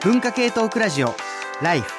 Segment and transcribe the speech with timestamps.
[0.00, 1.12] 文化系トークラジオ
[1.60, 1.90] ライフ。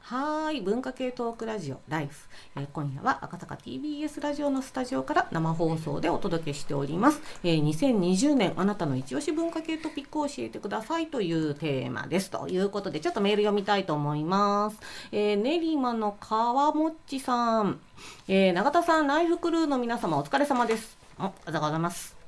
[0.00, 11.06] はい文化系トークラジオライフ、えー今夜は赤坂 TBS ラジオのスタジオから生放送でお届けしております、えー2020年あなたの一押し文化系トピックを教えてください。
[11.06, 12.28] というテーマです。
[12.32, 14.78] ということでちょっとメール読みたいと思います、
[15.12, 17.78] えー、練馬の川もっちさん、
[18.26, 20.98] えー永田さんライフクルーの皆様お疲れ様です。
[21.18, 22.19] あありがとうございます。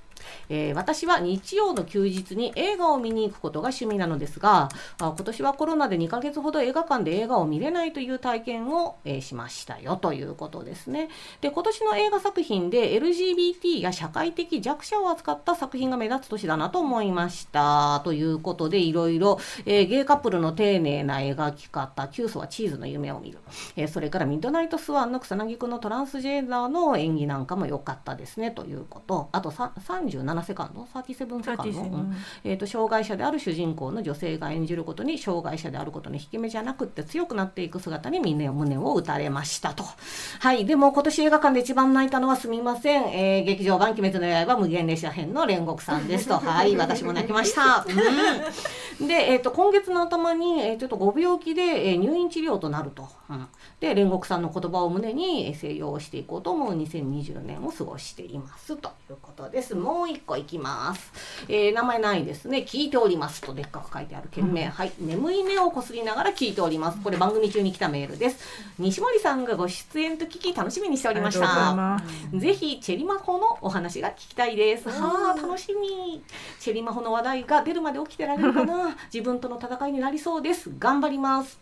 [0.52, 4.68] えー私は日曜の休日に映画を見に行くことが趣味なのですが、
[5.00, 11.08] あ今年はコロナで2ヶ月ほど映画館で映画を見れないという体験を、えーしましたよということですね。
[11.40, 18.00] で、今年の映画作品で LGBT や社会的弱者を扱った作品が目立つ年だなと思いました。
[18.04, 23.38] ということで、いろいろ、えーゲイカップルの丁寧な描き方、キュースはチーズの夢を見る、
[23.76, 29.28] えーそれからミッドナイトスワンの草薙くんのトランスジェンダーの演技なんかも良かったですねということ。
[29.32, 29.72] あとさ
[30.42, 39.84] 37セカンド ?37 セカンド、うんえー、と障害者である主人公の女性が演じることに障害者であることに引け目じゃなくって強くなっていく姿にみんな胸を打たれましたと。
[40.40, 40.64] はい。
[40.64, 43.04] でも今年映画館で一番泣いたのはすみません。
[43.12, 46.38] えー劇場版鬼滅の刃無限列車編の煉獄さんですと。
[46.38, 46.76] はい。
[46.76, 47.84] 私も泣きました。
[49.00, 53.08] うん、で、えっ、と、今月の頭に、えーちょっとご病気で、えー入院治療となると。
[53.30, 53.46] うん
[53.80, 59.74] で、煉獄さんの言葉を胸に静養していこうと思う2020年を過ごしていますということです。
[59.74, 61.12] もう一個いきます。
[61.48, 62.58] えー名前ないですね。
[62.58, 64.66] 聞いておりますとでっかく書いてある件名。
[64.68, 64.92] はい。
[64.98, 67.00] 眠い目をこすりながら聞いております。
[67.02, 68.38] これ番組中に来たメールです。
[68.78, 72.00] 西森さんがご出演と聞き楽しみにしておりました。
[72.34, 74.88] ぜひチェリマホのお話が聞きたいです。
[74.88, 76.22] はあ楽しみ。
[76.60, 78.96] チェリマホの話題が出るまで起きてられるかな。
[79.12, 80.70] 自分との戦いになりそうです。
[80.78, 81.61] 頑張ります。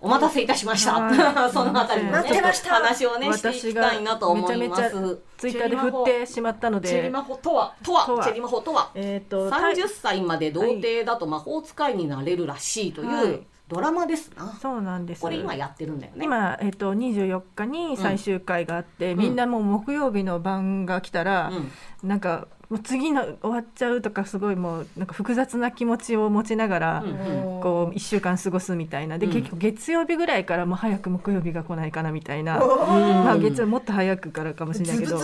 [0.00, 0.94] お待たせいたしました。
[0.94, 1.50] はい。
[1.52, 2.74] そのあたりのね待ってました。
[2.74, 5.18] 話をねしていきたいなと思いまめちゃめちす。
[5.38, 6.88] ツイッターで振ってしまったので。
[6.88, 7.74] チェリマホとは？
[7.82, 8.06] とは。
[8.06, 8.24] とは。
[8.24, 8.90] チェリマホとは？
[8.94, 13.26] えっと30歳まで童貞だと魔法使いになれるらしいとはい。
[13.26, 14.56] いうドラマですな。
[14.62, 15.20] そうなんです。
[15.20, 16.24] これ今やってるんだよね。
[16.24, 19.18] 今、えっと、24日に最終回があって、ん。
[19.18, 22.08] みんなもう木曜日の晩が来たら、うん。
[22.08, 29.18] なんかもう次の終わっちゃうとかすごいもうなんか複雑な気持ちを持ちながら、うんこう1週間過ごすみたいな。
[29.18, 29.32] で、うん。
[29.32, 35.18] 結構月曜日ぐらいからもう早く木曜日が来ないかなみたいな、まあ、月曜もっと早くからかもしれないけど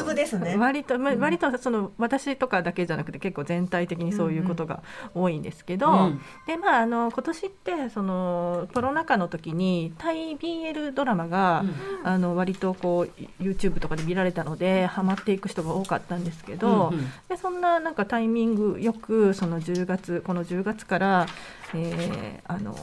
[0.58, 4.82] 割と、まあ、割とその私とかだけじゃなくて結構全体的にそういうことが
[5.14, 6.20] 多いんですけど、うん。
[6.46, 11.64] でまああの今年ってそのコロナ禍の時にタイ BL ドラマが、
[12.02, 16.92] あの割とこう YouTube とかで見られたのでハマっていく人が多かったんですけど、
[17.34, 21.26] でそんななんかタイミングよくその10月この10月から、
[21.74, 22.76] えーあの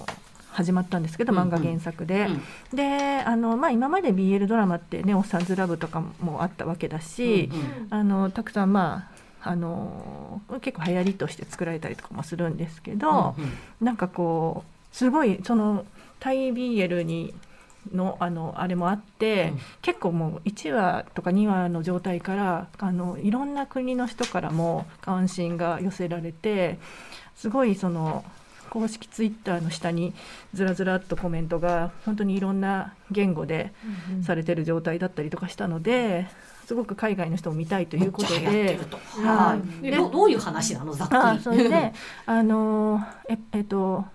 [0.54, 2.28] 始まったんですけど漫画原作で、
[2.72, 2.76] うん。
[2.76, 9.08] であの、まあ、今まで BL ドラマってね「おっさんずラブ」とかもあったわけだし、うんあのたくさんま
[9.42, 13.52] ああの結構流行りとして作られたりとかもするんですけど、うんうん。
[13.80, 15.86] なんかこうすごいその
[16.20, 17.34] タイ BL に
[17.94, 26.80] のあのあれもあって、うん結構もう1話とか2話の状態からあのいろんな国の人からも関心が寄せられて
[27.36, 28.24] すごいその
[28.70, 30.14] 公式ツイッターの下に
[30.54, 33.74] ずらずらっとコメントが本当にいろんな言語で
[34.24, 36.28] されてる状態だったりとかしたので
[36.66, 38.80] すごく海外の人も見たいということで。
[39.26, 39.92] ははいい。
[39.92, 40.94] でどどういう話なの？
[40.94, 41.18] ざっくり。
[41.18, 41.94] あそれで
[42.26, 44.06] あのええっと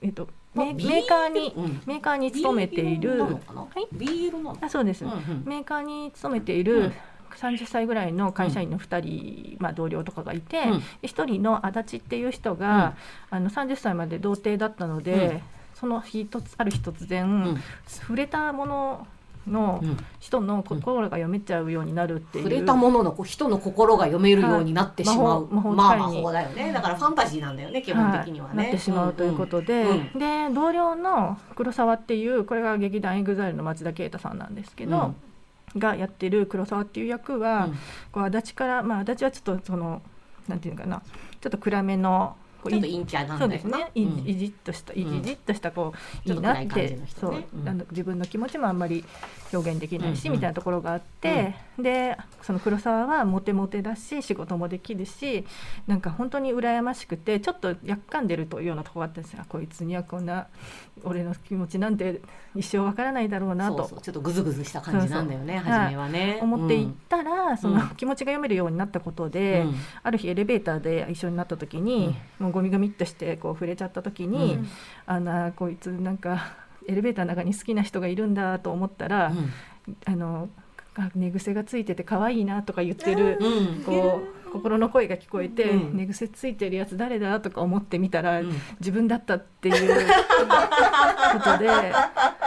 [0.00, 0.28] えっと
[0.64, 1.82] メーカーにうん。
[1.86, 3.22] メーカーに勤めている。
[3.22, 3.28] は
[3.76, 3.94] い。
[3.94, 5.04] BL あそうです、
[5.44, 6.64] メーカーに勤めていうん。
[6.64, 6.92] る
[7.36, 10.78] 30歳ぐらいの会社員の2人、まあ、同僚とかがいて、うん。
[11.02, 12.94] で1人の足立っていう人が、
[13.30, 15.40] あの30歳まで童貞だったので、うん。
[15.74, 17.62] その一つある日突然、うん。
[17.86, 19.06] 触れたもの
[19.46, 19.96] のうん。
[20.18, 26.72] 人の心が読めちゃうようになるっていう、触れたものの人の心が読めるようになってしまう、はい魔法まあ魔魔法だよね。
[26.72, 35.14] だからファンタジーなんだよね基本的にはね、いなってしまうということで、うんで同僚の黒沢っていうこれが劇団 EXILE の町田啓太さんなんですけど、
[35.76, 37.68] がやってる黒沢っていう役は、
[38.12, 40.02] こう足立からまあ足立はちょっとその
[40.48, 41.02] なんていうのかな。
[41.40, 45.22] ちょっと暗めのちょっと陰キャなんですね、いじっとしたいうん。
[45.22, 45.92] じっとしたこ
[46.26, 49.04] う、いいなってそう、あの自分の気持ちもあんまり
[49.52, 55.44] 表現できないし、みたいなところがあって、でその黒沢はモテモテだし仕事もできるし
[55.86, 59.44] なんか本当に羨ましくてちょっとやっかんでるというようなところがあったんですよ。
[59.48, 60.46] こいつにはこんな
[61.04, 62.20] 俺の気持ちなんて
[62.54, 63.78] 一生わからないだろうなと。
[63.78, 64.00] そうそう。
[64.00, 67.88] ちょっとグズグズした感じなんだよね初めはね、思っていったら、そのうん。
[67.96, 69.74] 気持ちが読めるようになったことうんで、うん。
[70.02, 72.16] ある日エレベーターで一緒になった時に、
[72.50, 74.68] ゴミゴミっとしてこう触れちゃった時に、うん。
[75.06, 76.54] あのこいつなんか
[76.86, 79.96] エレベーターの中に好きな人がいるんだと思ったら、うん。
[80.04, 80.48] あの
[80.98, 83.84] あ寝癖がついてて可愛いなとか言ってる、うん。
[83.84, 85.96] こう心の声が聞こえて、うん。
[85.96, 88.52] 寝癖ついてるやつ誰だとか思ってみたら、うん。
[88.80, 90.06] 自分だったっていう
[91.32, 91.68] ことで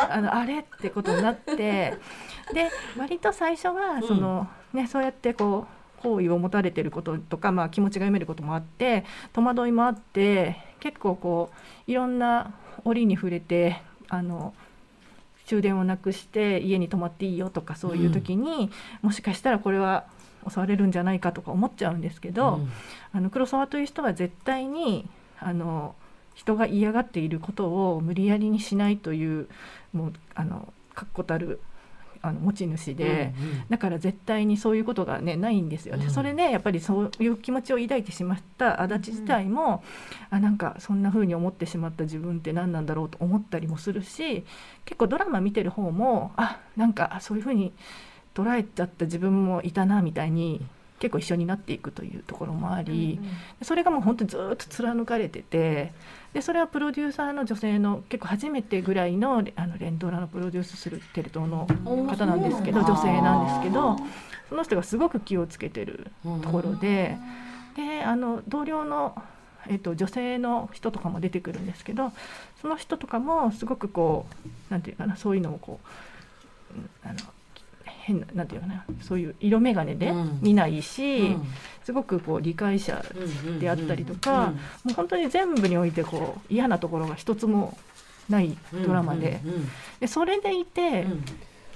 [0.10, 11.52] あのあれってことになってで割と最初はその、ね、そうやってこう好意を持たれてることとか、まあ、気持ちが読めることもあって戸惑いもあって結構こ
[11.88, 12.54] ういろんな
[12.86, 14.54] 折に触れてあの
[15.46, 18.70] 終電をなくして家に泊まっていいよとかそういう時に、
[19.02, 20.06] もしかしたらこれは
[20.48, 22.60] 襲われるんじゃないかとか思っちゃうんですけど、
[23.14, 25.10] あの黒沢という人は絶対に
[25.40, 25.96] あの
[26.36, 29.48] 人が嫌がっていることを無理やりにしないという
[29.92, 31.60] もうあの確固たる
[32.22, 33.34] あの持ち主で。
[33.70, 35.98] だから絶対にそういうことがねないんですよ。
[35.98, 36.12] ね、うん。
[36.12, 39.84] それでやっぱりそういう気持ちを抱いてしまった足立自体も、
[40.30, 44.44] あなんかそんな風に思ってしまった自分って何なんだろうと思ったりもするし
[44.86, 47.74] 結構ドラマ見てる方もあなんかあそういう風に
[48.34, 50.66] 捉えちゃった自分もいたなみたいに
[51.00, 53.20] 結構一緒になっていくというところもあり、
[53.62, 55.94] それがもう本当にずっと貫かれてて
[56.34, 63.98] でそれはプロデューサーの女性の結構初めてぐらいのあの連ドラのプロデュースするテレ東の方なんですけど女性なんですけど
[64.48, 67.18] その人がすごく気をつけてるところで
[67.76, 69.16] であの同僚の、
[69.68, 72.12] えっと女性の人とかも出てくるんですけど
[72.62, 75.80] その人とかもすごくこうなんていうかなそういうのをこ
[76.76, 77.20] ううんあの
[78.02, 80.40] 変ななんていうかなそういう色眼鏡でうん。
[80.42, 81.36] 見ないし、
[81.84, 83.04] すごくこう理解者
[83.60, 84.54] であったりとか、
[84.84, 87.78] もう本当に全部においてこう嫌なところが一つも
[88.30, 89.42] ないドラマで,、
[90.00, 91.08] でそれでいて、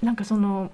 [0.02, 0.72] なんかその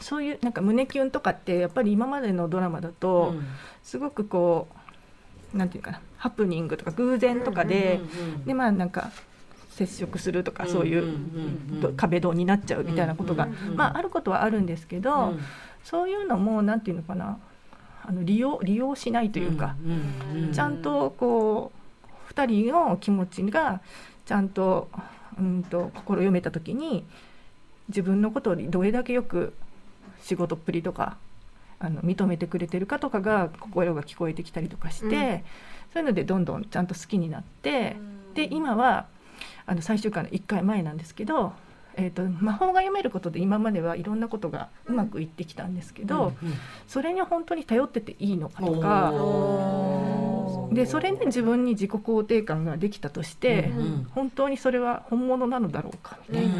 [0.00, 3.34] そういうなんか胸キュンとかってやっぱり今までのドラマだと、
[3.82, 4.68] すごくこ
[5.54, 8.00] うなんていうかなハプニングとか偶然とかで、
[8.44, 9.10] でまあなんか
[9.86, 11.18] 接触するとか、そういう
[11.80, 15.34] ど壁ドンになっちゃうみたいなことが、まああることはあるんですけど、
[15.84, 17.38] そういうのもなんていうのかな
[18.04, 19.76] あの利用利用しないというか、
[20.52, 21.72] ちゃんとこ
[22.28, 23.80] う2人の気持ちが
[24.26, 24.88] ちゃんと
[25.38, 27.04] うんと心読めた時に
[27.88, 29.54] 自分のことをどれだけよく
[30.22, 31.16] 仕事っぷりとか
[31.78, 35.42] あの認めてくれてるかとかが心が聞こえてきたりとかして、うん。
[35.92, 37.96] そういうのでどんどんちゃんと好きになって、
[38.34, 39.06] で今は
[39.70, 41.52] あの最終回の1回前なんですけど、
[41.94, 46.32] えー、と魔法が読めることで今まではいろんなことがうまくいってきたんですけど、
[46.88, 49.12] それに本当に頼ってていいのかとか。
[50.72, 53.70] でそれで自分に自己肯定感ができたとして、
[54.12, 56.54] 本当にそれは本物なのだろうかみたいな、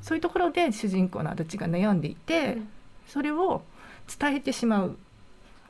[0.00, 2.68] そういうところで主人公の足立が悩んでいて、うん。
[3.08, 3.62] それを
[4.18, 4.96] 伝えてしまう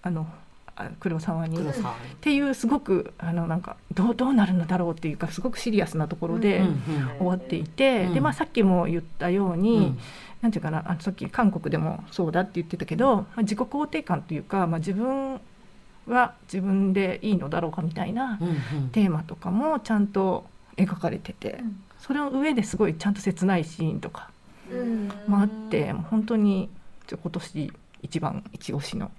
[0.03, 0.50] あのあ
[0.99, 1.57] 黒沢に。
[1.57, 6.63] っ黒沢ていうすごくあのなんかどうどうなるのだろうっていうかすごくシリアスなところで
[7.19, 8.15] 終わっていて、うん。
[8.15, 9.99] でまあ、さっきも言ったように、うん。
[10.41, 15.41] なんていうかなあのさっき韓国でもそうだって言ってたけど、まあ、自己肯定感というか、まあ、自分
[16.07, 18.39] は自分でいいのだろうかみたいな
[18.93, 20.47] テーマとかもちゃんと
[20.77, 21.63] 描かれてて、
[21.99, 24.31] それの上ですごいちゃんと切ないシーンとか
[25.29, 26.71] もあって、もう本当に
[27.11, 29.11] 今年一番一押しの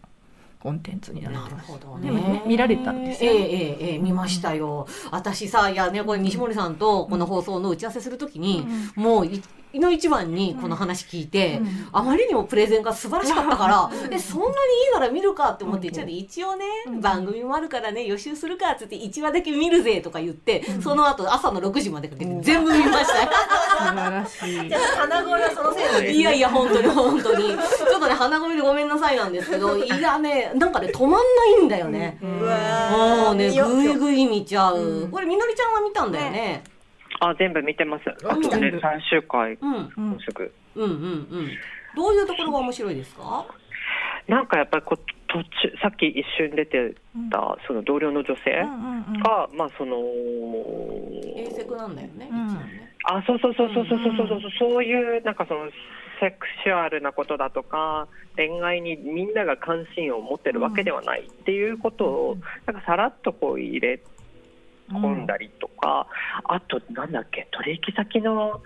[0.61, 1.71] コンテンツにななってます。
[1.71, 2.43] るほどでもねね。
[2.45, 4.87] 見られたんですよええええええ見ましたよ。
[5.11, 8.65] 私さいやねこれ西森さんとこの放送の打ち合わせするときに、
[8.95, 9.43] もういい
[9.79, 11.88] の一番にこの話聞いて、うん。
[11.91, 14.56] あまりにもプレゼンが素晴らしかったから、えそんなにい
[14.89, 15.94] いなら見るかって思って、うん。
[15.94, 17.01] ちょっと一応ね、うん。
[17.01, 23.23] 番組もあるからね予習するかっつって1話だけ見るぜとか言って、その後朝の6時までかけて全部見ました。
[23.23, 23.30] よ。
[23.80, 24.69] 素晴らしい。
[24.69, 24.78] じゃ。
[24.78, 26.13] あ花声はそのせいなんですね。
[26.13, 27.49] いやいや本当に本当に。
[27.49, 31.18] ちょっとね鼻声でごめんなさいなんですけど いやねなんかね止まんな
[31.61, 32.18] いんだよね。
[32.21, 34.80] うわもうねぐいぐい見ちゃう。
[34.80, 35.11] うん。
[35.11, 36.63] これみのりちゃんは見たんだよね。
[37.21, 38.09] あ、全部見てます。
[38.25, 40.51] あとね全部、最終回、うんうんもうすぐ。
[40.75, 41.51] うんうんうん。
[41.95, 43.45] どういうところが面白いですか？
[44.28, 45.47] なんかやっぱりこう途中、
[45.81, 46.95] さっき一瞬出て
[47.31, 48.51] た、その同僚の女性
[49.23, 49.97] が、まあその、
[51.35, 52.28] 英セクなんだよね。
[52.31, 52.57] うん
[53.04, 55.71] あ、そうそうそうそうそうそうそうそう、そういうなんかその
[56.19, 62.37] セクシュアルなことだとか、恋愛にみんなが関心を持ってるわけではないっていうことを、
[62.68, 63.99] なんかさらっとこう入れ
[64.92, 66.07] 込んだりとか、
[66.44, 68.62] あとなんだっけ、取引先の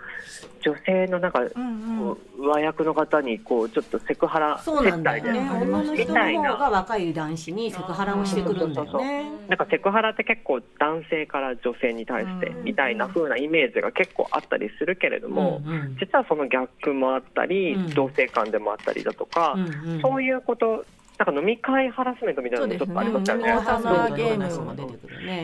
[0.61, 1.99] 女性のなんか、うんうん。
[1.99, 5.31] こう上役の方にこうちょっとセクハラそうなんだよね。
[5.31, 6.77] 接待で女の人みたいの方がな。
[6.77, 9.31] 若い男子にセクハラをしてくるんだよね。
[9.47, 12.63] なんかセクハラって結構男性から女性に対してうん。
[12.63, 15.97] みたいな風なイメージが結構あったりするけれども、うんうん。
[15.99, 17.89] 実はそのギャップもあったり、うん。
[17.91, 20.01] 同性間でもあったりだとか、うんうん。
[20.01, 20.83] そういうこと
[21.17, 23.51] なんか飲み会ハラスメントみたいなのもちょっとありましたよね。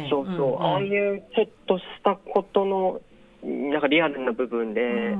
[0.10, 0.26] そう。
[0.26, 0.62] そう。
[0.62, 3.00] ああいうちょっとしたことの
[3.44, 5.16] なんかリアルな部分で、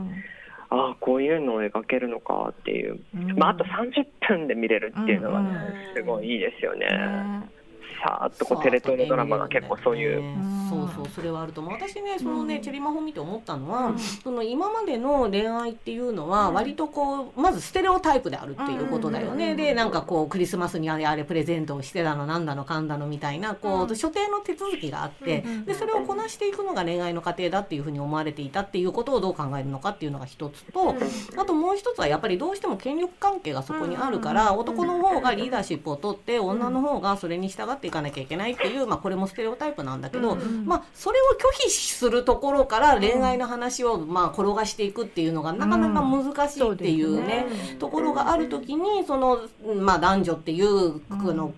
[0.70, 3.38] ああこういうのを描けるのかっていう、うん。
[3.38, 5.54] まあ、あと30分で見れるっていうのは、うんうん。
[5.96, 6.86] すごいいいですよね。
[6.86, 6.88] ね。
[6.88, 10.22] さーっとこうテレ東のドラマが結構そういう。
[10.22, 11.74] ねそうそうそれはあると思う。
[11.74, 12.62] 私ねそのね、うん。
[12.62, 14.00] チェリマホ見て思ったのは、うん。
[14.00, 19.58] その今までの恋愛っていうのは割とこうまずステレオタイプであるっていうことだよね、うん。
[19.58, 30.96] でなんかこうクリスマスにあれあれプレゼントをしてたのなんだのかんだのみたいなこう、うん所定の手続きがあって、うんでそれをこなしていくのが恋愛の過程だっていうふうに思われていたっていうことをどう考えるのかっていうのが一つと、
[31.38, 34.60] あともう一つはやっぱりどうしても権力関係がそこにあるから、うん。
[34.60, 47.46] 男の方がリーダーシップを取って女の方がそれに従っていかなきゃいけないっていう、まあ、これもステレオタイプなんだけど、うんまあ、それを拒否するところから恋愛の話をまあ転がしていくっていうのがなかなか難しいっていうね、
[47.80, 49.42] ところがある時にその、
[49.76, 51.54] まあ、男女っていうこの、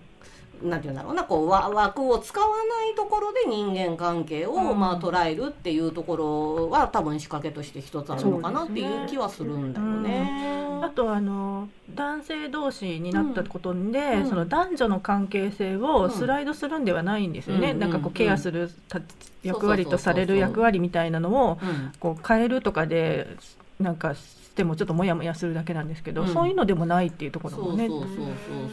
[0.62, 4.78] なんていうんだろうなこうわ枠を使わないところで人間関係を、うん。
[4.78, 10.54] まあ、捉えるっていうところは多分仕掛けとして一つあるのかなっていう気はするんだよね。
[10.82, 14.28] あとあの男性同士になったことで、うん。
[14.28, 17.78] その男女の関係性をスライドするんではないんですよね、うん。
[17.78, 19.00] なんかこううんケアするた
[19.42, 21.92] 役割とされる役割みたいなのをうん。
[22.00, 23.36] こう変えるとかで
[23.80, 24.20] なんかし
[24.54, 26.28] てもちょっとモヤモヤするだけなんですけど、うん。
[26.32, 27.88] そういうのでもないっていうところもね。
[27.88, 28.26] そうそうそうそう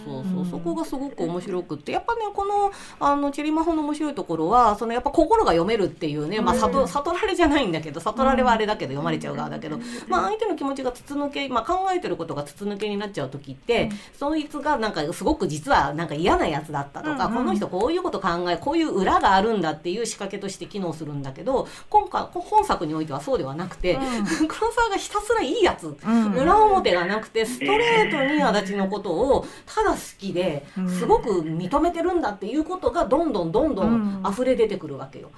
[0.04, 0.24] そう。
[0.24, 0.46] そう、うん。
[0.52, 17.36] そこがすごく面白くってやっぱねこのあのチェリマホの面白いところはそのやっぱ心が読めるっていうね、まあ、悟悟られじゃないんだけど悟られはあれだけど読まれちゃう側だけど、まあ、相手の気持ちが筒抜け、まあ、考えてることが筒抜けになっちゃう時って、そいつがなんかすごく実はなんか嫌なやつだったとか、うん。
[17.36, 23.98] うんこの人こういうこと考えこういう裏があるんだっていう仕掛けとして機能するんだけど今回本作においてはそうではなくて、
[24.48, 25.96] 黒沢がひたすらいいやつ。
[26.06, 26.34] うん。
[26.34, 30.90] 裏表がなくてストレートに足立のことをただ好きでうん。
[30.90, 35.32] すごく認めてるんだっていうことがどんどんどんどん溢れ出てくるわけよ。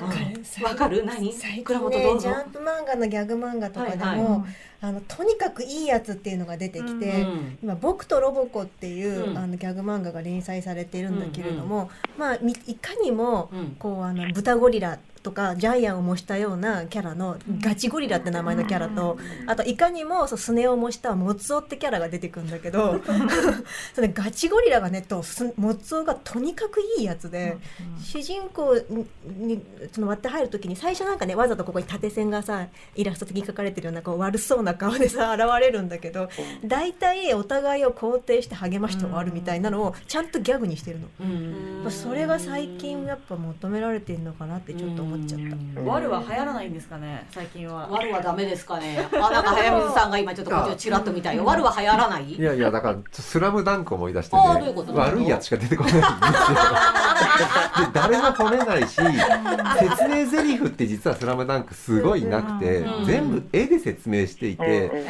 [0.00, 0.64] わかる。
[0.64, 1.04] わかる？
[1.04, 1.32] 何？
[1.32, 4.56] 最倉近ねジャンプ漫画のギャグ漫画とかでも、はいはい。
[4.80, 9.38] あのとにかくいいやつっていうのが出てきて、うん今「僕とロボコ」っていう、うん。
[9.38, 13.76] あのギャグ漫画が連載されているんだけれども、まあみいかにもうん。
[13.78, 22.98] こうあの豚ゴリラとかジャイアンを模したようなキャラのガチゴリラって名前のキャラとあといかにもそうスネ夫を模したモツオってキャラが出てくるんだけど
[23.94, 27.58] それガチゴリラがねとスモツオがとにかくいいやつで。
[28.02, 28.74] 主人公
[29.36, 36.28] にその割って入る時に最初なんかねわざとここに縦線がさイラスト的に描かれてるようなこう悪そうな顔でさ現れるんだけど
[36.64, 41.24] 大体お互いを肯定して励まして終わるみたいなのをちゃんとギャグにしてるの、う
[41.88, 41.90] ん。
[41.90, 45.40] それが最近やっぱ求められてるのかなってちょっと思っちゃっ
[45.74, 45.80] た。
[45.80, 45.90] た。
[45.90, 49.08] ワルは流行らないんですかね最近はワルはダメですかね。
[49.12, 51.44] あなんか早水さんが今ちょっとこっちをちらっと見たよ。
[51.44, 52.34] ワルは流行らない？
[52.34, 54.92] いやいやだから「スラムダンク思い出してあーどういうこと？
[54.92, 56.12] ね悪いやつしか出てこないんですよ
[57.86, 65.04] で誰も褒めないし説明台詞って実は「スラムダンクすごいなくてうん全部絵で説明していてうんうん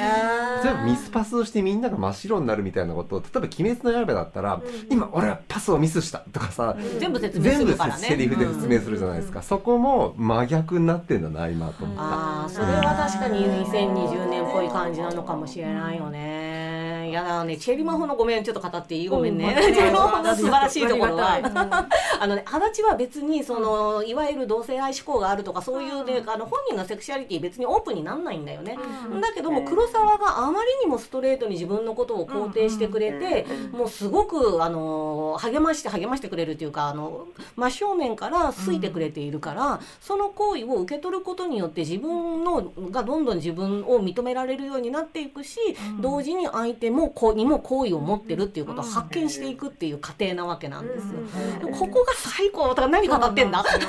[0.65, 4.61] 例えばミスパスをしてみんなが真っ白になるみたいなことを例えば「鬼滅の刃」だったら
[4.91, 8.07] 「今俺はパスをミスした」とかさ全部説明す全部るからね。
[8.09, 12.01] セリフで説明するじゃないですかそこも真逆になってんだな今と思って。
[12.03, 17.09] ああそれは確かに2020年っぽい感じなのかもしれないよね。
[17.09, 19.09] いやだねチェリマホのごめんちょっと語っていい？
[19.09, 19.57] ごめんね。
[19.59, 19.75] うん。
[19.75, 21.89] チェリマホの素晴らしいところありは
[22.21, 28.77] あのね足立は別にそのいわゆる同性愛志向があるとかそういうねあの本人のセクシュアリティ別にオープンになんないんだよね。
[29.23, 37.27] だけども黒沢があまりにもストレートに自分のことを肯定してくれて、もうすごくあの励まして励ましてくれるというかあの
[37.57, 45.59] 真正面から好いてくれているから、その行為を受け取ることによって自分のがどんどん自分を認められるようになっていくし、
[46.01, 51.13] 同時に相手もこうにも好意を持ってるっていうことを発見していくっていう過程なわけなんですよ。
[51.61, 52.69] でもここが最高。
[52.69, 53.87] だから何語ってんだ、ここが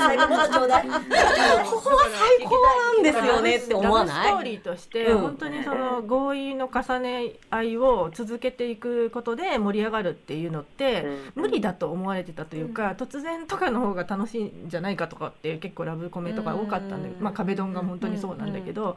[0.00, 0.16] 最
[2.44, 4.26] 高なんですよねって思わない？
[4.26, 5.18] ストーリーとして、うん。
[5.20, 18.96] 本当にその合意の重ね合いを続けていくことで盛り上がるっていうのって、無理だと思われてたというか、突然とかの方が楽しいんじゃないかとかって結構ラブコメとか多かったんで、まあ、壁ドンが本当にそうなんだけど、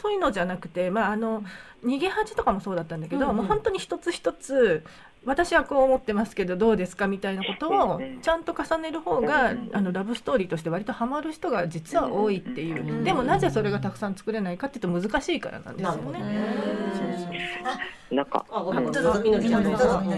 [0.00, 1.42] そういうのじゃなくて、まあ、あの
[1.84, 3.36] 逃げ恥とかもそうだったんだけど、うんうん。
[3.38, 4.84] もう本当に一つ一つ
[5.24, 16.20] 私はこう思ってますけどどうですかみたいなことをちゃんと重ねる方があのラブストーリーとして割とハマる人が実は多いっていう、うんでもなぜそれがたくさん作れないかっていうと難しいからなんですよね。
[16.20, 17.38] ね。
[18.10, 19.20] なんかあごめんちゃんどうぞ。
[19.22, 19.48] みのり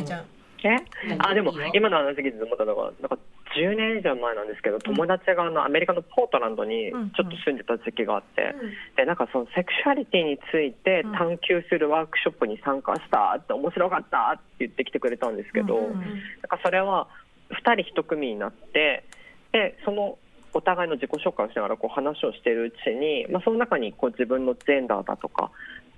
[0.04, 0.24] ちゃん。
[0.62, 0.76] え
[1.18, 3.18] あでも今の話聞いて思ったのがなんか
[3.56, 7.02] 10年以上前なんですけど友達があのアメリカのポートランドにちうん。
[7.02, 8.54] ょっと住んでた時期があって、
[8.96, 16.04] でなんかそのセクシュアリティについて探求するワークショップに参加したって面白かったって言ってきてくれたんですけど、うんうんなん
[16.48, 17.08] かそれは
[17.50, 19.04] 2人1組になって
[19.52, 20.18] でその
[20.52, 25.50] お互いの自己紹介をしながらこう話をしているうちに、まあ、その中にこう自分のジェンダーだとか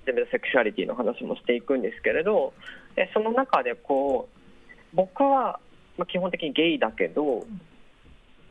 [0.06, 2.52] 自分のセクシュアリティの話もしていくんですけれど
[2.96, 4.42] でその中でこう
[4.94, 5.58] 僕は、
[5.98, 7.44] まあ、基本的にゲイだけど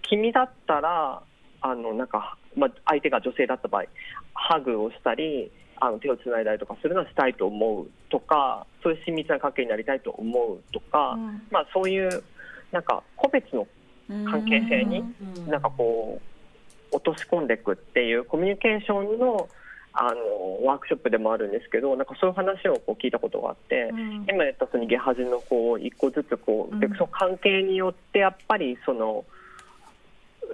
[0.02, 1.22] 君だったら
[1.62, 3.84] あのなんか、まあ、相手が女性だった場合
[4.34, 11.42] ハグをしたりあの手をつないだりとかするのはしたいと思うとかそういう親密な関係になりたいと思うとか、うん。
[11.50, 12.24] まあ、そういう
[12.72, 13.68] なんか個別の
[14.08, 15.48] 関係性にうん。
[15.48, 16.20] なんかこ
[16.92, 19.48] う落とし込んでいくっていうコミュニケーションの
[19.94, 24.26] あのワークショップでもあるんですけどなんかそういう話をこう聞いたことがあって、うん。
[24.30, 26.94] 今言ったそのゲハジのこう一個ずつこう、でうん。
[26.96, 29.26] その関係によってやっぱりその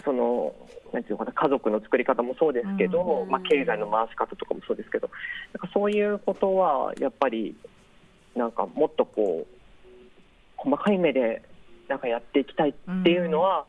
[0.03, 0.53] その
[0.94, 3.29] なんていうのかな家族の作り方もそうですけど、うん。
[3.29, 5.10] まあ、経済の回し方とかもそうですけど
[5.53, 7.56] なんかそういうことはやっぱり
[8.36, 9.58] なんかもっとこう
[10.56, 11.44] 細かい目で
[11.88, 13.65] なんかやっていきたいっていうのは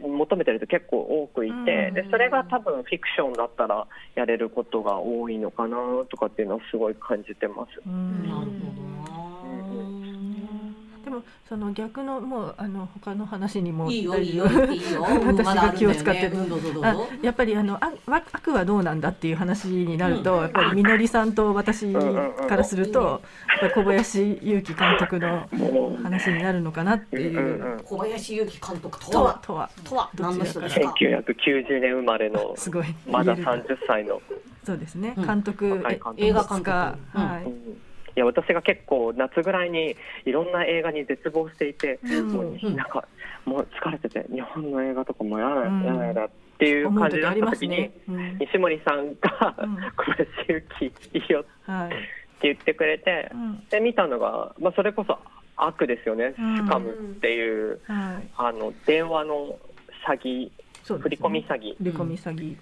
[0.00, 1.94] 求めてる人結構多くいて、うん。
[1.94, 5.76] でそれが多分フィクションだったらやれることが多いのかな
[6.10, 7.82] とかっていうのはすごい感じてます。
[7.86, 8.28] うん。
[8.28, 8.95] なるほど
[11.16, 15.02] もその逆のもうあの他の話にもいいよだいいよいいよ。
[15.26, 16.36] 私が気を使ってる。
[16.80, 23.22] まやっぱりあのあわ悪はどうなんだっていう話になると、やっぱりみのりさんと私からすると、
[23.74, 25.48] 小林勇樹監督の
[26.02, 27.38] 話になるのかなっていう。
[27.38, 27.80] うんうんうん。
[27.80, 29.40] 小林勇樹監督ととはは。
[29.42, 29.70] とは？
[29.84, 32.86] とは何の人ですか？1990年生まれの すごい。
[33.06, 34.20] まだ言える30歳の、
[34.64, 35.14] そうですね。
[35.16, 35.26] うん。
[35.26, 35.82] 監督、
[36.16, 36.70] 映画監督。
[36.70, 36.96] は
[37.44, 37.78] い、うん
[38.16, 39.94] いや私が結構夏ぐらいに
[40.24, 42.28] いろんな映画に絶望していて、うん。
[42.32, 43.06] もうなんか
[43.44, 47.92] もう疲れてて日本の映画とかもやだうんやだやだっていう感じだった時に、ね。
[48.08, 48.38] うん。
[48.38, 49.76] 西森さんが、うん。
[49.96, 50.86] 小林勇樹
[51.18, 51.90] いいよってはい。
[52.42, 53.64] 言ってくれて、うん。
[53.68, 55.18] で見たのが、まあ、それこそ
[55.56, 56.56] 悪ですよね、うん。
[56.56, 58.28] スカムっていうはい。
[58.38, 59.58] あの電話の
[60.06, 60.52] 詐欺ね。
[61.02, 61.76] 振り込み詐欺。
[61.76, 62.56] 振り込み詐欺。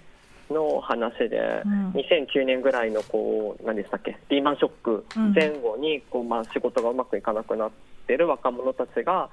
[0.49, 1.89] の話で、うん。
[1.91, 4.17] 2009年ぐらいのこう何でしたっけ？
[4.29, 7.71] リーマンショック前後にこう、まあ、仕事がうまくいかなくなっ
[8.07, 9.29] てる若者たちが、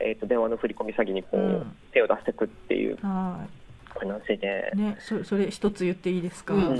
[0.00, 1.76] えー、と電話の振り込み詐欺にこう、うん。
[1.92, 3.46] 手を出していくっていうは
[3.88, 4.72] 話で。
[4.74, 6.54] い。、ね、そそれ一つ言っていいですか？
[6.54, 6.76] うん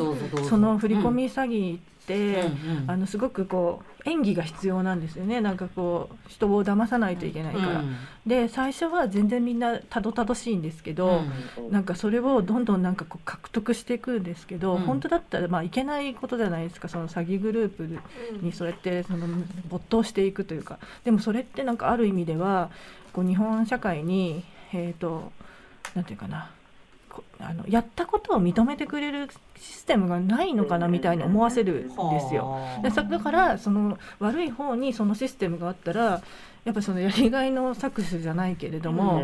[0.49, 1.78] その振り込み詐欺
[2.12, 5.40] うんうんあのすごくこう演技が必要なんですよね。
[5.40, 7.80] なんかこう人を騙さないといけないから。
[7.80, 11.23] うんで最初は全然みんなたどたどしいんですけど。
[11.58, 17.99] うんなんかそれをどんどんなんかこう獲得していくんですけど、うん本当だったらまあいけないことじゃないですかその詐欺グループ
[18.43, 19.26] にそうやってその
[19.69, 22.71] 没頭していくというかでもそれってなんかある意味では
[23.12, 25.32] こう日本社会にえっ、と
[25.95, 26.63] なんていうかなこ
[27.38, 32.50] あのやったことを認めてくれるシステムがないのかなみたいに思わせるんですよ。
[32.50, 36.22] はあでさだからその悪い方にそのシステムがあったら
[36.64, 39.22] やっぱそのやりがいの搾取じゃないけれども、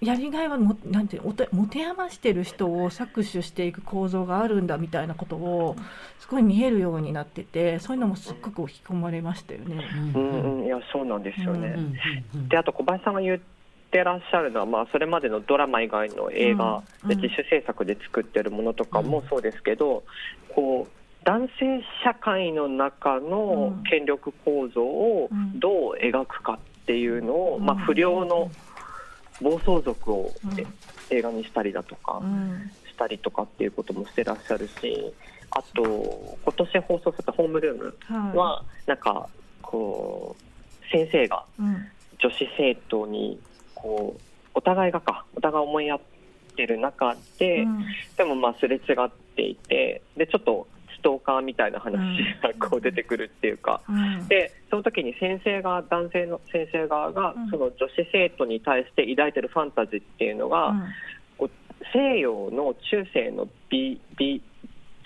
[0.00, 5.74] やりがいはもなんていうのおて持て余してる人を搾取していく構造があるんだみたいなことを
[6.20, 9.84] すごい見えるようになっててそういうのもすっごく引き込まれましたよね。
[10.14, 11.68] うんうんいやそうなんですよね。
[11.68, 11.94] うんうん
[12.36, 13.40] うんであと小林さんが言
[13.90, 17.20] ってらっしゃるのは、まあ、それまでのドラマ以外の映画でうん。
[17.20, 20.04] 自主制作で作ってるものとかもそうですけど、
[20.54, 23.82] こう男性社会の中のうん。
[23.82, 25.58] 権力構造をうん。
[25.58, 27.66] どう描くかっていうのを、うん。
[27.66, 28.50] まあ、不良の
[29.42, 30.32] 暴走族を
[31.10, 32.70] 映画にしたりだとかうん。
[32.88, 35.12] したりとかっていうこともしてらっしゃるし
[35.50, 37.96] あと今年放送された「ホームルーム」
[38.38, 39.26] はなんか
[39.62, 41.86] こう先生がうん。
[42.22, 43.40] 女子生徒に
[43.82, 44.20] こう
[44.54, 46.00] お互いがかお互い思い合っ
[46.56, 47.84] てる中で、うん。
[48.16, 50.66] でもまあすれ違っていてでちょっと
[50.96, 51.96] ストーカーみたいな話
[52.42, 54.28] がこう出てくるっていうか、うん。
[54.28, 57.48] でその時に先生が男性の先生側がうん。
[57.50, 60.74] その女子生徒に対して抱いてるファンタジーっていうのが、
[61.38, 61.50] こう
[61.92, 64.42] 西洋の中世の美美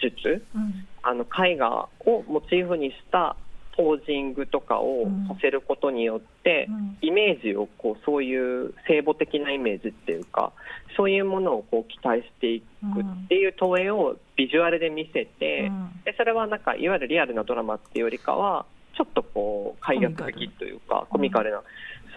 [0.01, 0.45] 術？
[0.55, 0.87] うん。
[1.07, 3.37] あの絵画をモチーフにした
[3.77, 6.99] ポージングとかをさせることによって、うん。
[7.03, 10.53] イメージをこうそういう聖母的なイメージっていうか
[10.97, 12.65] そういうものをこう期待していく
[13.01, 16.03] っていう投影をビジュアルで見せて、うん。
[16.05, 18.65] でそれはなんかいわゆるリアルなドラマっていうよりかは
[18.97, 21.63] ちょっとこう快楽的というかコミカルな、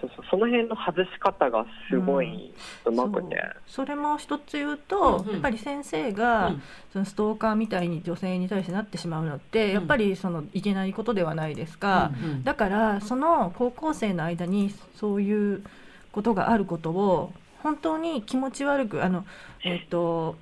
[0.00, 2.52] そうそうその辺の外し方がすごい
[2.84, 3.36] うまくね。
[3.66, 3.86] そう。
[3.86, 5.32] それも一つ言うと、うんうん。
[5.32, 6.62] やっぱり先生が、うん。
[6.92, 12.12] そのストーカーみたいに女性に対してなってしまうのって、やっぱりそのいけないことではないですか。
[12.22, 12.44] うんうん。
[12.44, 15.64] だからその高校生の間にそういう
[16.12, 17.32] ことがあることを
[17.62, 19.24] 本当に気持ち悪くあの、
[19.64, 20.36] えっと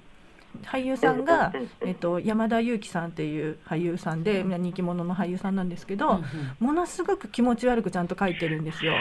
[0.65, 6.25] 俳優さんがえっと山田裕貴さんっていう俳優さんで人気者の俳優さんなんですけど、うんうん。
[6.61, 8.95] ものすごく気持ち悪くちゃんと書いてるんですよ。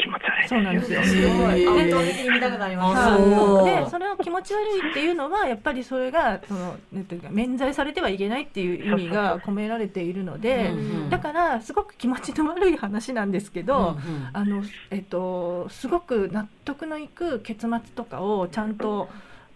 [0.00, 0.48] 気持ち悪い。
[0.48, 1.02] そうなんですよ。
[1.02, 1.60] すごい。
[1.60, 3.64] で本当に見たくなりまあす。
[3.64, 10.72] でそれを気気持ち悪いっていうのはやっぱりそれがそのなんていうか免罪されてはいけないっていう意味が込められているので
[11.10, 14.30] だからすごく気持ちの悪い話なんですけど、うんうん。
[14.32, 19.08] あのえっとすごく納得のいく結末とかをちゃんと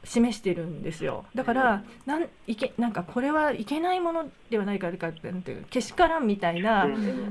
[0.04, 1.24] 示してるんですよ。
[1.34, 6.86] だからなんいけなんかこれはいけないものではないかかなんていうけしからんみたいな、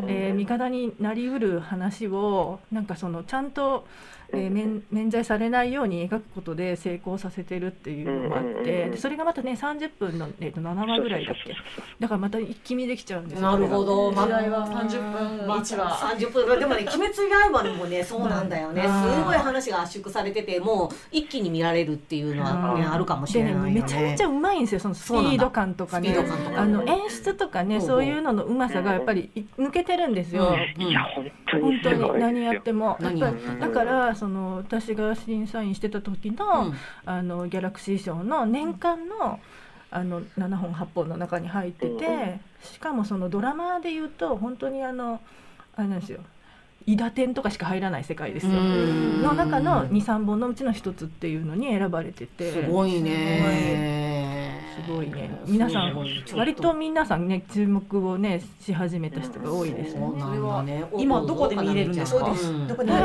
[0.08, 3.86] えー味方になりうる話をなんかそのちゃんと、
[4.34, 8.64] えー免免罪されないように描くことで成功させてるっていうのもあっうんうんうんうん。
[8.66, 11.54] てでそれがまたね30分の、えー、と7話ぐらいだっけ？
[12.00, 13.52] だからまた一気見できちゃうんですよ。
[13.52, 14.12] なるほど。
[14.12, 14.68] 時代は。
[14.68, 17.14] 30分まあ、一話三十分でもね「鬼滅
[17.54, 18.84] 刃」にもね そうなんだよね。
[18.86, 19.14] うん。
[19.20, 22.94] すごい話が圧縮されててもう一気に見られるっていうのは、ねうん。
[22.94, 23.72] あるかもしれないよね。
[23.72, 26.16] めちゃめちゃうまいんですよそのスピード感とかね。
[26.56, 30.56] あの演出とかねそういうののうまさがやっぱりい抜けてるんですよ。
[30.78, 30.82] うん。
[30.84, 31.02] いや
[31.52, 32.98] 本当に何やっても。
[33.02, 33.14] やっ
[33.60, 36.74] ぱだからその私が審査員してた時の,、うん。
[37.06, 39.42] あのギャラクシー賞の年間の
[39.92, 45.20] あの7本8本の中に入っててしかもそのドラマで言うと本当にあの
[45.76, 46.22] あれなんですよ
[46.86, 48.52] 伊達天とかしか入らない世界ですよ。
[48.54, 49.22] うん。
[49.22, 52.52] の中の23本のうちの一つっていうのに選ばれてて。
[52.52, 54.62] すごいね。
[54.86, 55.30] すごいね。
[55.48, 55.96] 皆さん
[56.36, 60.02] 割と皆さんね注目をねし始めた人が多いですね。
[60.66, 62.26] ね今どこで見れるんですか？
[62.26, 62.68] そうです。
[62.68, 62.96] どこで映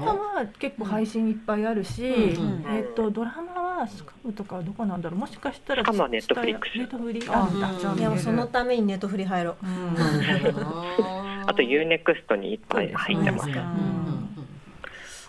[0.00, 5.18] 画は結構配信いっぱいあるし、うんえっ、とドラマはスカブとかどこなんだろう？
[5.20, 11.27] もしかしたらスカムはネットフリックスネットフリああんだいやそのためにネットフリ入ろう。
[11.48, 13.48] あと UNEXT にいっぱい入ってます。
[13.48, 13.68] うんうんうん。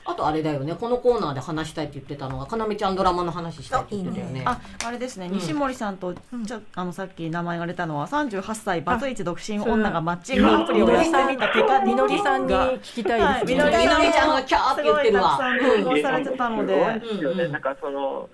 [0.03, 0.75] あとあれだよね。
[0.75, 4.43] このコーナーで話したいって言ってたのがかなめちゃんドラマの話したいって言ってたよね。
[4.45, 5.33] あ、あれですね、うん。
[5.35, 6.45] 西森さんと、うん。
[6.45, 13.81] ちょあのさっき名前が出たのは38歳バツイチ独身女がマッチングアプリをやってみた結果みのりさんにが聞きたいですね、はい。
[13.81, 15.39] みのりちゃんがキャーって言ってるわ。
[15.39, 18.29] すごいたくさん投稿されてたので、なんかその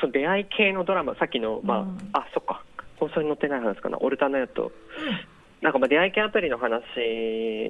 [0.00, 1.98] その出会い系のドラマさっきのまあ、うん。
[2.14, 2.62] あそっか。
[3.00, 3.98] 放送に載ってない話かな。
[3.98, 4.70] オルタネット、
[5.62, 6.70] なんかまあ出会い系アプリの話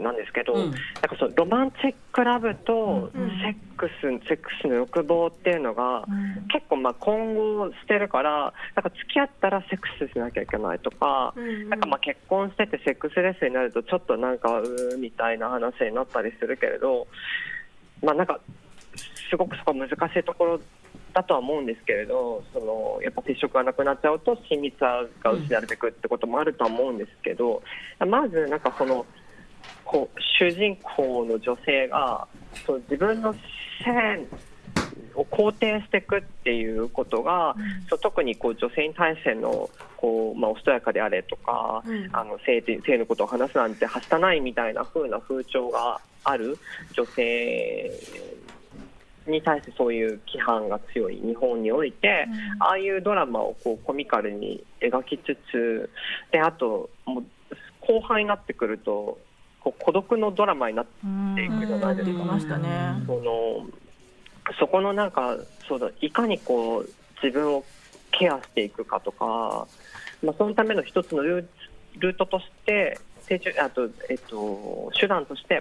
[0.00, 0.60] なんですけど、うん。
[0.60, 3.30] なんかそのロマンチックラブとうん。
[3.42, 6.46] セックス、セックスの欲望っていうのが、うん。
[6.48, 11.34] 結構まあ混合してるからなんか付き合ったらセックスしなきゃいけないとか、
[11.68, 17.06] なんかまあ結婚しててセックスレスになるとちょっとなんかうーみたいな話になったりするけれど
[18.02, 18.38] まあなんか
[19.30, 20.60] すごくそこは難しいところ
[21.12, 27.62] だとは思うんですけれどそのやっぱ接触がなくなっちゃうと親密さが失われていくってこともあるとは思うんですけど
[28.06, 29.04] まずなんかその
[29.84, 32.26] こう主人公の女性が
[32.66, 33.34] そう自分の
[33.84, 34.26] 性
[35.14, 37.56] を肯定していくっていうことが、
[37.88, 46.58] そう特にこう女性に対してのこう、まあ、おしとやかであれとか、あの性性のことを話すなんてはしたないみたいな風な風潮がある
[46.94, 47.90] 女性
[49.30, 52.26] に対してそういう規範が強い日本において、
[52.58, 55.90] ああいうドラマをこうコミカルに描きつつ
[56.30, 57.24] であともう
[57.80, 59.18] 後半になってくると
[59.60, 62.58] こう孤独のドラマになってうんいくじゃないですか。
[63.06, 63.66] その
[64.58, 65.36] そこのなんか
[65.68, 66.88] そうだいかにこう
[67.22, 67.64] 自分を
[68.10, 69.66] ケアしていくかとか、
[70.22, 72.98] まあ、そのための一つのルートとして
[73.60, 75.60] あと、えっと、手段として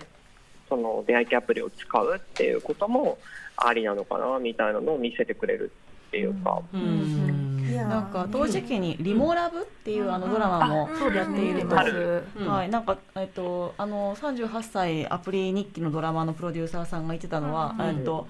[0.69, 3.17] その出会い系アプリを使うっていうことも
[3.57, 5.71] ありなのかなみたいなのを見せてくれる
[6.09, 6.61] っていうか。
[6.73, 7.67] うん。
[7.69, 7.85] いや。
[7.85, 11.91] なんか同時期に「リモラブ」っていうあのドラマもやっているまます。
[11.91, 12.23] す。
[12.39, 12.47] うん。
[12.47, 17.85] はい、なんか、えっと、あの38歳アプリ日記のドラマのプロデューサーさんが言ってたのは、うん。
[17.85, 18.27] えっと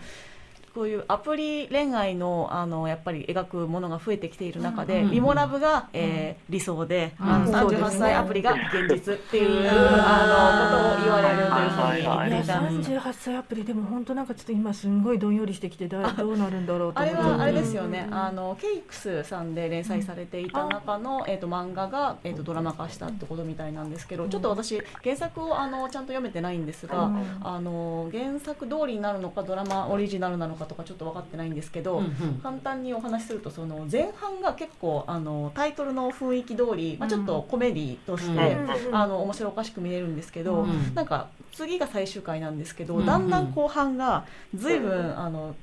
[0.73, 7.27] こういうアプリ恋愛のあのやっぱり描くものが増えてきている中で、うんリモラブが、えー理想で、うん。
[7.27, 7.99] あの38そうですね。
[7.99, 9.67] 歳アプリが現実っていう、うん。
[9.67, 12.91] あのことを言われるというふうに聞いたんです。
[12.91, 17.23] 38歳アプリでも本当なんかちょっと今すんごいどんよりしてきてだどうなるんだろうとあ思って。
[17.23, 27.25] れはあれですよね、あのケイクスさんで連載されていた中の、えー、と漫画が、えー、とドラマ化したってことみたいなんですけど、ちょっと私原作をあのちゃんと読めてないんですが、うん。
[27.41, 32.39] あの原作通りになるのかドラマオリジナルなのかとかちょっと分かってないんですけど、うんうん。
[32.41, 45.56] 簡単にお話しするとその前半が結構あのタイトルの雰囲気通り、まあ、ちょっとコメディとして、うんあの面白おかしく見えるんですけど、うんなんか次が最終回なんですけど、うんだんだん後半が随分、あの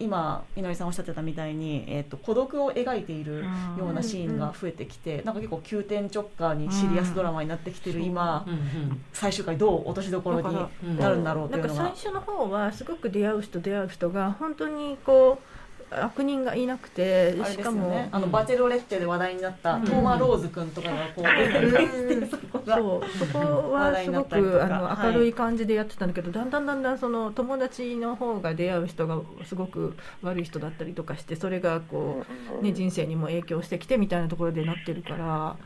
[0.00, 3.44] 今井上さんおっしゃってたみたいに、えー、と孤独を描いている
[3.76, 8.50] ようなシーンが増えてきて、なんか結構急転直下にシリアスドラマになってきてる今、う。
[8.50, 11.24] んうん最終回どう落としどころになるん。
[11.24, 12.10] だろうとないんかうのが最。
[12.10, 15.57] 初の方はすごく出会う人出会う人が本当にこう
[15.90, 19.84] 悪人がいなくてしかも、ねあのバチェロレッテで話題になったうん。
[19.84, 21.24] トーマ・ローズ君とかがこう
[23.02, 23.18] う。
[23.18, 32.24] そこはすごくあの明るい感じでやってたんだけど、だんだんだんだんその友達の方が出会う人がすごく悪い人だったりとかしてそれがこ
[32.60, 35.56] う、ね、人生にも影響してきてみたいなところでなってるから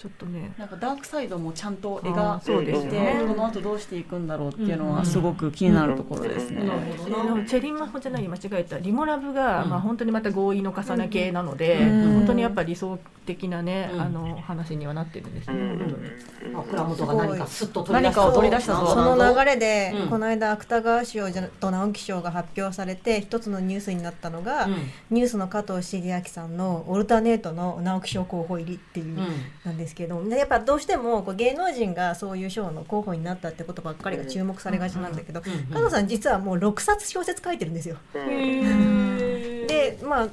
[0.00, 0.50] ちょっとね。
[0.56, 6.64] なんかダークサイドもちゃんと描そうですいて、よねこの後どうしていくんだろうっていうのうんはすごく気になるところですね。
[6.64, 8.78] なるほどなでもチェリンマホじゃない間違えた。
[8.78, 9.68] リモラブが、うん。
[9.68, 12.14] まあ、本当にまた合意の重ね系なので、うん。
[12.14, 14.00] 本当にやっぱり理想的なね、うん。
[14.00, 15.76] あの話にはなってるんですね。
[15.76, 16.56] 本当に。
[16.56, 18.72] あ倉本が何かスッと取り出した。
[18.72, 18.86] ぞ。
[18.86, 20.08] その流れで、うん。
[20.08, 24.76] この間芥川賞じゃと直木賞が発表されて一つのニュースになったのが、うん。
[25.10, 29.26] ニュースの加藤茂明さんの「オルタネート」の直木賞候補入りっていう、うん。
[29.64, 35.52] なんですけどでやっぱどうしてもこう芸能人がそういう賞の候補になったってことばっかりが注目されがちなんだけど、うん。
[35.52, 35.66] うん。
[35.66, 37.96] 加藤さん実はもう6冊小説書いてるんですよ。
[38.14, 40.28] でまあ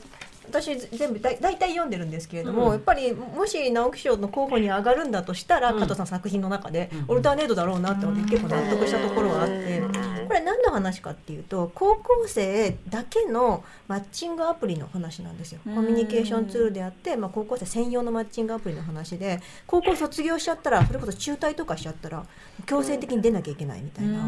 [0.49, 2.71] 私全部だ大体読んでるんですけれども、うん。
[2.73, 5.79] やっぱりもし直木賞の候補に上がるんだとしたら、うん。
[5.79, 9.81] 加藤さんの作品の中で、うんオルタネートだろうなって思って結構納得したところがあって、
[10.27, 15.60] これ何の話かっていうと高校生だけのマッチングアプリの話なんですよ。
[15.65, 15.75] うん。
[15.75, 22.25] コミュニケーションツールであって、まあ、高校生専用のマッチングアプリの話で高校卒業しちゃったらそれこそ中退とかしちゃったら
[22.65, 24.27] 強制的に出なきゃいけないみたいな。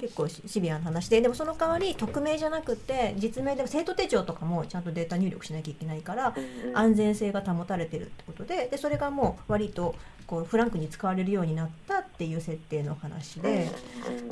[0.00, 6.34] 結構シシビアな話ででもその代わり匿名じゃなくて実名でも生徒手帳とかもちゃんとデータ入力しなきゃいけないから
[6.74, 9.94] 安全性が保たれてるってことででそれがもう割と
[10.26, 13.68] こうフランクに使われるようになったっていう設定の話で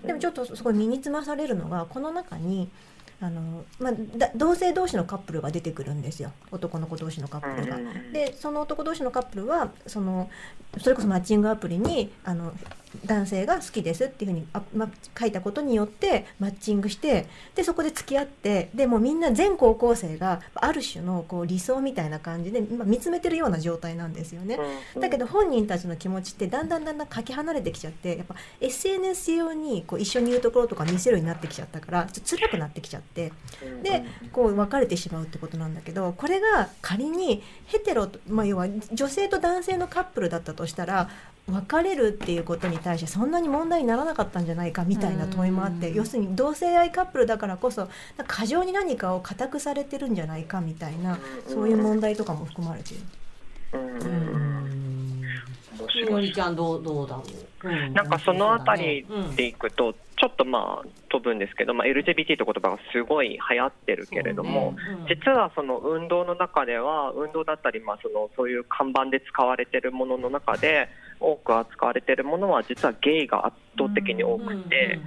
[0.05, 2.68] でもちょっとすごい身につまされるのがこの中に
[3.21, 6.31] あの、まあ、だ同性同士のカップルが出てくるんですよ。
[6.53, 7.79] 男の子同士のカップルが。
[8.12, 10.31] でその男同士のカップルはその
[10.79, 12.53] それこそマッチングアプリにあの
[13.05, 24.59] 男性が好きですっていうふうにあ、ま、書いたことによってマッチングしてでそこで付き合ってでもうみんな全高校生がある種のこう理想みたいな感じで、ま、見つめてるような状態なんですよね。
[24.98, 33.33] だけど本人たちの気持ちってだんだんだんだんかけ離れてきちゃってやっぱ SNS 用にこう一緒にいるところとか見せるようになってきちゃったからちょっと辛くなってきちゃって
[33.83, 41.11] でこう別れてしまうってことなんだけどこれが仮にヘテロと、まあ、要は女性と男性のカップルだったとしたら
[41.51, 47.89] 別れるっていうことに対してそんなに問題にならなかったんじゃないかみたいな問いもあって要するに同性愛カップルだからこそ
[48.27, 53.05] 過剰に何かを固くされてるんじゃないかみたいなそういう問題とかも含まれている。
[56.05, 57.23] みのりちゃんどうどうだろ
[57.65, 65.07] う、うなんかそのあたりうんでいくと、ちょっとまあ飛ぶんですけど、まあ、LGBT という言葉がすごい流行ってるけれども、ねうん。
[65.07, 70.89] 実はその運動の中では、運動だったり、まあそのそういう看板で使われてるものの中で、
[71.20, 74.98] 多く扱われてるものは、実はゲイが圧倒的に多くて。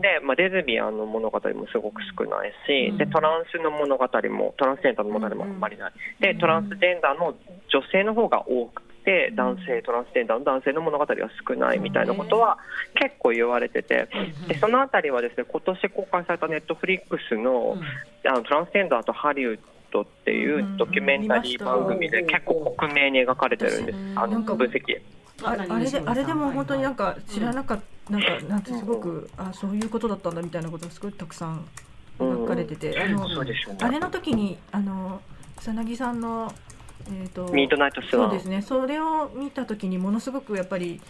[0.00, 7.34] で、まあ、レズビアンの物語もすごく少ないし、でトランスの物語もトランスジェンダーの物語もあんまりない、でトランスジェンダーの
[7.68, 11.16] 女性の方が多くて男性トランスジェンダーの男性の物語は
[11.48, 12.58] 少ないみたいなことは
[12.94, 14.08] 結構言われてて、
[14.46, 17.76] でそのあたりはですね今年公開されたネットフリックスの,、
[18.24, 19.58] あのトランスジェンダーとハリウッ
[19.90, 25.00] ドっていうドキュメンタリー番組で結構克明に描かれてるんです、あの分析。
[25.42, 31.64] ああれであれでも本当になんか知らなかった、なんかなんてすごく、あそういうことだったんだみたいなことがすごいたくさん
[32.18, 33.54] 描かれてて、あのね。
[33.80, 35.20] あれの時にあの
[35.56, 36.52] 草薙さんの
[37.10, 38.62] えっ、とミートナイトスワンそうですね。
[38.62, 41.00] それを見た時にものすごくやっぱり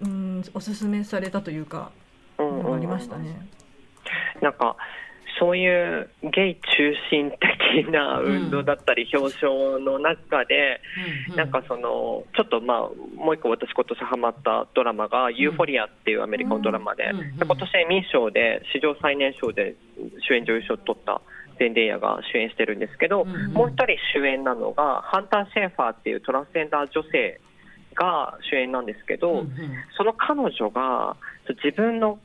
[0.00, 1.90] うんおすすめされたというか、
[2.38, 3.48] うんうんありましたね。
[4.40, 4.76] なんか
[5.38, 10.80] そういうゲイ中心的な運動だったり表彰の中で、
[11.36, 12.80] なんかそのちょっとまあ
[13.14, 19.74] もう一個私今年ハマったドラマが「ユーフォリア」っていうアメリカのドラマで,、うんうんで今年エミー賞で史上最年少で
[20.28, 21.20] 主演女優賞を取った
[21.58, 23.52] ゼンデイヤが主演してるんですけど、うんうん。
[23.52, 27.40] もう一人主演なのがハンター・シェーファーっていうトランスジェンダー女性
[27.94, 29.44] が主演なんですけど、
[29.96, 31.16] その彼女が
[31.64, 32.18] 自分の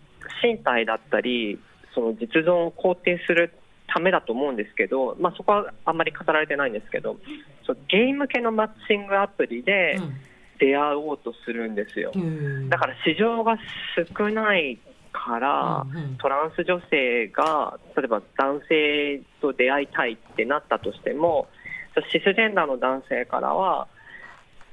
[0.43, 1.59] 身体だったり
[1.93, 3.53] その実存を肯定する
[3.87, 7.17] ためだと思うんですけど、まあ、そこはあんまり語られてないんですけど
[7.65, 9.99] そうゲーム系のマッチングアプリで
[10.59, 12.11] 出会おうとするんですよ。
[12.69, 13.57] だから市場が
[14.17, 14.77] 少ない
[15.11, 15.85] から、
[16.19, 21.47] トランス女性が例えば男性と出会いたいってなったとしても
[22.11, 23.87] シスジェンダーの男性からは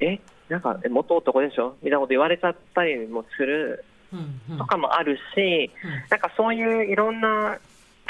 [0.00, 1.76] えなんかえ元男でしょ？
[1.82, 3.84] みたいなこと言われちゃったりもする
[4.58, 5.70] とかもあるし、
[6.10, 7.58] なんかそういういろんな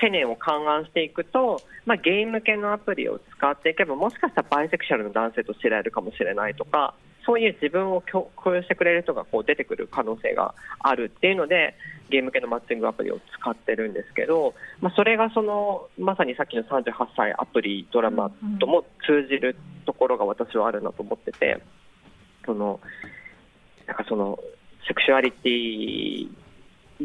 [0.00, 6.94] 懸念を勘案していくと、まあ、ゲーム系のアプリを使っていけばもしかしたらバイセクシャルの男性と知り合えるかもしれないとか
[7.26, 11.74] そういう自分を共共有してくれる人がこう出てくる可能性があるっていうので
[12.08, 21.62] ゲーム系のマッチングアプリを使ってるんですけど、まあ、それがそのまさにさっきの38歳アプリドラマとも通じるところが私はあるなと思ってて
[22.46, 22.80] その
[23.86, 24.38] なんかその
[24.90, 26.29] セクシュアリティ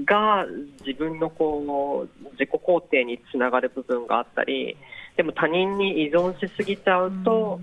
[0.06, 0.43] が
[0.86, 4.76] 自分のこう自己肯定につながる部分があったり
[5.15, 7.62] でも他人に依存しすぎちゃうと、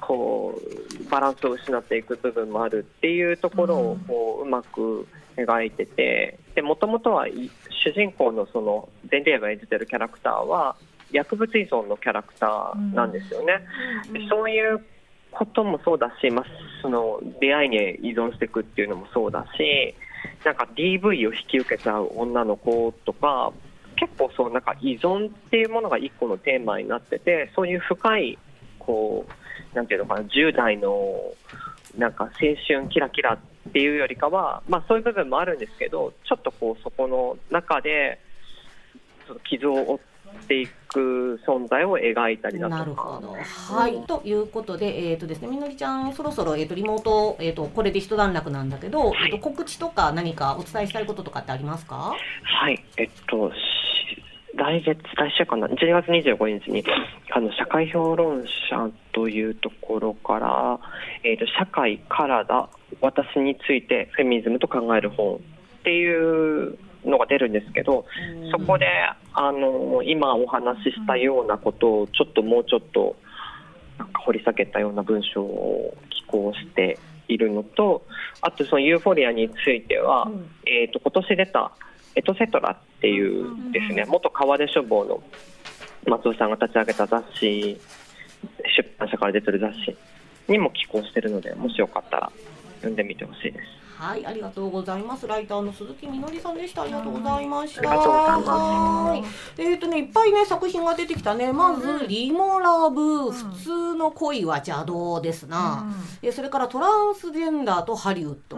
[0.00, 7.50] こうバランスを失っていく部分もあるっていうところをこううまく描いててでもともとはい
[7.84, 10.76] 主人公のそのデンデーが演じてるキャラクターは
[11.10, 13.60] 薬物依存のキャラクターなんですよね。
[14.12, 14.84] でそういう
[15.30, 16.44] こともそうだし、まあ、
[16.82, 19.94] その出会いに依存していくっていうのもそうだし
[20.44, 23.52] なんか DV を引き受けちゃう女の子とか
[23.96, 28.38] 結構そうなんか依存っていうものが一個のテーマになっててそういう深い
[28.78, 31.20] こうなんていうのかな10代の
[31.96, 32.30] なんか青
[32.66, 38.20] 春キラキラっていうよりかは、まあ、そういう部分もあるんですけどちょっとこうそこの中で
[39.48, 42.78] 傷を負っていくく存在を描いたりだとか。
[42.78, 43.36] なるほど。
[43.74, 44.02] はい。
[44.06, 53.52] ということで、えっ、とですね、みのりちゃん、そろそろ、えっ、と、リモート、えっ、と、これで一段落なんだけど、えっ、と、告知とか何かお伝えしたいこととかってありますかはい、えっと、
[54.54, 56.84] 来月、来週かな、12月25日に、
[57.30, 60.80] あの、社会評論者というところから、
[61.22, 62.68] えっと、社会、体、
[63.00, 65.38] 私についてフェミニズムと考える本っ
[65.84, 68.04] ていうのが出るんですけど、
[68.50, 68.86] そこで、
[69.32, 73.16] あの、今お話ししたようなことを、ちょっともうちょっと、
[73.98, 78.04] なんか掘り下げたような文章を寄稿しているのと、
[78.40, 80.30] あとそのユーフォリアについては、
[80.66, 81.72] えっと、今年出た、
[82.14, 85.22] エトセトラっていうですね、元川出書房の
[86.06, 87.78] 松尾さんが立ち上げた雑誌、
[88.76, 89.96] 出版社から出てる雑誌
[90.48, 92.32] にも寄稿してるので、もしよかったら
[92.76, 93.87] 読んでみてほしいです。
[93.98, 95.26] はい、ありがとうございます。
[95.26, 96.82] ライターの鈴木みのりさんでした。
[96.82, 97.88] ありがとうございました。
[97.88, 99.60] はい。
[99.60, 101.52] えっ、とね、いっぱいね、作品が出てきたね。
[101.52, 105.84] まず、リモラブ、普通の恋は邪道ですな。
[106.22, 108.56] えーそれからトランスジェンダーとハリウッド。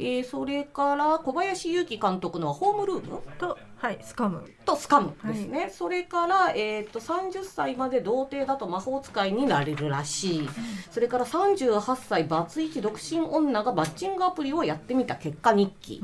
[0.00, 4.44] えーそれから小林祐希監督のホームルームとはいスカム。
[4.66, 10.48] とスカムですね、それから、えー、と30歳まで童貞だと魔法使いになれるらしい、
[10.90, 16.02] それから38歳バツイチ独身女がマッチングアプリをやってみた結果日記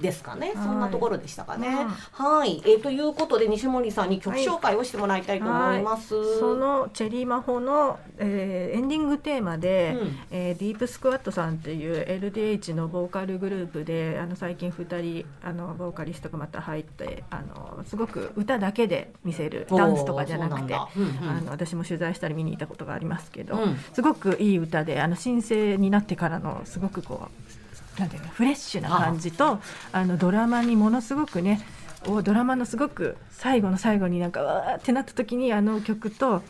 [0.00, 0.56] ですかね、はい。
[0.56, 1.68] そんなところでしたかね。
[1.68, 1.88] うん。
[1.88, 6.40] はい、えーということで西森さんに曲紹介をしてもらいたいと思います。
[6.40, 10.18] そのチェリーマホの、えーエンディングテーマで、うん。
[10.30, 27.28] えーディープスクワットさんっていう LDH のボーカルグループであの最近2人あのボーカリストがまた入ってあのすごく歌だけで見せるダンスとかじゃなくてうなんだうんうんあの私も取材したり見に行ったことがありますけど、うんすごくいい歌であの新生になってからのすごくこ
[27.96, 29.60] うなんていうのフレッシュな感じと
[29.92, 31.60] あのドラマにものすごくね
[32.06, 36.42] おドラマのすごく最後の最後になんかわーってなった時にあの曲と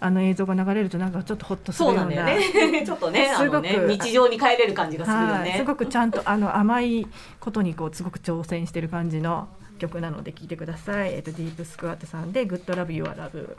[0.00, 2.82] あの映像が流れるとなんかちょっとホッとするようなそうなんだよね。
[2.84, 5.32] ちょっとね、すごく日常に帰れる感じがするよね。
[5.32, 7.06] はいすごくちゃんとあの甘い
[7.40, 11.14] ことにこうすごく挑戦してる感じの曲なので聴いてください。
[11.14, 13.56] えっとディープスクワットさんでグッドラブユアラブ。